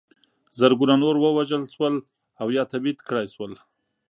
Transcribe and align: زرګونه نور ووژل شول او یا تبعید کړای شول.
زرګونه 0.59 0.95
نور 1.03 1.15
ووژل 1.19 1.63
شول 1.73 1.95
او 2.41 2.47
یا 2.57 2.63
تبعید 2.71 2.99
کړای 3.07 3.27
شول. 3.33 3.53